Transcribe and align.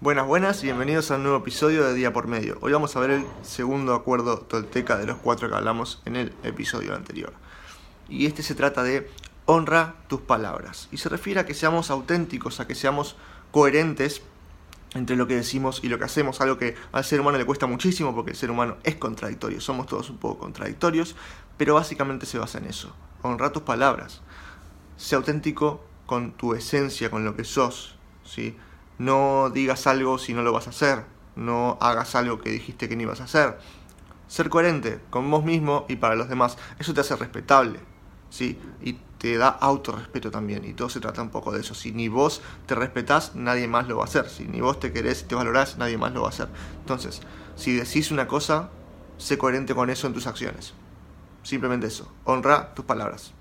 Buenas, 0.00 0.26
buenas 0.26 0.62
y 0.62 0.66
bienvenidos 0.66 1.10
a 1.10 1.16
un 1.16 1.22
nuevo 1.22 1.38
episodio 1.38 1.84
de 1.84 1.94
Día 1.94 2.12
por 2.12 2.26
Medio. 2.26 2.58
Hoy 2.60 2.72
vamos 2.72 2.94
a 2.96 3.00
ver 3.00 3.10
el 3.10 3.26
segundo 3.42 3.94
acuerdo 3.94 4.38
tolteca 4.38 4.98
de 4.98 5.06
los 5.06 5.18
cuatro 5.18 5.48
que 5.48 5.54
hablamos 5.54 6.02
en 6.04 6.16
el 6.16 6.32
episodio 6.42 6.94
anterior. 6.96 7.32
Y 8.08 8.26
este 8.26 8.42
se 8.42 8.56
trata 8.56 8.82
de 8.82 9.08
honra 9.46 9.94
tus 10.08 10.20
palabras. 10.20 10.88
Y 10.90 10.98
se 10.98 11.08
refiere 11.08 11.40
a 11.40 11.46
que 11.46 11.54
seamos 11.54 11.90
auténticos, 11.90 12.58
a 12.58 12.66
que 12.66 12.74
seamos 12.74 13.16
coherentes 13.52 14.22
entre 14.94 15.16
lo 15.16 15.28
que 15.28 15.36
decimos 15.36 15.80
y 15.82 15.88
lo 15.88 15.98
que 15.98 16.04
hacemos, 16.04 16.40
algo 16.40 16.58
que 16.58 16.74
al 16.92 17.04
ser 17.04 17.20
humano 17.20 17.38
le 17.38 17.46
cuesta 17.46 17.66
muchísimo 17.66 18.14
porque 18.14 18.32
el 18.32 18.36
ser 18.36 18.50
humano 18.50 18.76
es 18.82 18.96
contradictorio, 18.96 19.60
somos 19.60 19.86
todos 19.86 20.10
un 20.10 20.18
poco 20.18 20.40
contradictorios, 20.40 21.14
pero 21.56 21.74
básicamente 21.74 22.26
se 22.26 22.38
basa 22.38 22.58
en 22.58 22.66
eso, 22.66 22.94
honra 23.22 23.52
tus 23.52 23.62
palabras, 23.62 24.22
sé 24.96 25.16
auténtico 25.16 25.84
con 26.06 26.32
tu 26.32 26.54
esencia, 26.54 27.10
con 27.10 27.24
lo 27.24 27.34
que 27.34 27.44
sos, 27.44 27.96
¿sí? 28.24 28.56
No 28.98 29.50
digas 29.50 29.86
algo 29.86 30.18
si 30.18 30.34
no 30.34 30.42
lo 30.42 30.52
vas 30.52 30.66
a 30.66 30.70
hacer, 30.70 31.04
no 31.36 31.78
hagas 31.80 32.14
algo 32.14 32.40
que 32.40 32.50
dijiste 32.50 32.88
que 32.88 32.96
no 32.96 33.02
ibas 33.02 33.20
a 33.20 33.24
hacer. 33.24 33.58
Ser 34.28 34.48
coherente 34.48 35.00
con 35.10 35.30
vos 35.30 35.44
mismo 35.44 35.84
y 35.88 35.96
para 35.96 36.14
los 36.14 36.28
demás, 36.28 36.56
eso 36.78 36.94
te 36.94 37.00
hace 37.00 37.16
respetable, 37.16 37.80
¿sí? 38.30 38.58
Y 38.82 38.98
te 39.18 39.36
da 39.38 39.48
autorrespeto 39.48 40.30
también, 40.30 40.64
y 40.64 40.74
todo 40.74 40.88
se 40.88 41.00
trata 41.00 41.22
un 41.22 41.30
poco 41.30 41.50
de 41.50 41.60
eso. 41.60 41.74
Si 41.74 41.92
ni 41.92 42.08
vos 42.08 42.42
te 42.66 42.74
respetás, 42.74 43.34
nadie 43.34 43.66
más 43.68 43.88
lo 43.88 43.96
va 43.96 44.02
a 44.02 44.06
hacer. 44.06 44.28
Si 44.28 44.44
ni 44.44 44.60
vos 44.60 44.78
te 44.80 44.92
querés, 44.92 45.26
te 45.26 45.34
valorás, 45.34 45.78
nadie 45.78 45.96
más 45.96 46.12
lo 46.12 46.22
va 46.22 46.26
a 46.26 46.30
hacer. 46.30 46.48
Entonces, 46.80 47.22
si 47.56 47.74
decís 47.74 48.10
una 48.10 48.28
cosa, 48.28 48.70
sé 49.16 49.38
coherente 49.38 49.74
con 49.74 49.88
eso 49.88 50.06
en 50.06 50.12
tus 50.12 50.26
acciones. 50.26 50.74
Simplemente 51.42 51.86
eso, 51.86 52.12
honra 52.24 52.74
tus 52.74 52.84
palabras. 52.84 53.32